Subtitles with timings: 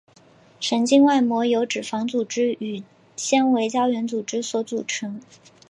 [0.59, 2.81] 神经外膜由脂肪组织与
[3.15, 5.21] 纤维胶原组织所组成。